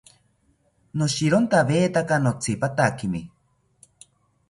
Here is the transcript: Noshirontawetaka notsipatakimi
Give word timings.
Noshirontawetaka 1.01 2.15
notsipatakimi 2.25 3.21